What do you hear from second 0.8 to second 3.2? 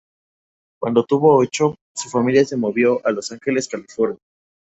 Cuando tuvo ocho, su familia se movió a